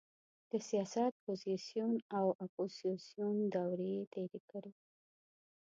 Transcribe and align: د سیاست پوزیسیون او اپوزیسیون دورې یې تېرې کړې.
د 0.51 0.53
سیاست 0.69 1.11
پوزیسیون 1.25 1.93
او 2.17 2.25
اپوزیسیون 2.45 3.35
دورې 3.55 3.89
یې 3.95 4.01
تېرې 4.13 4.39
کړې. 4.51 4.71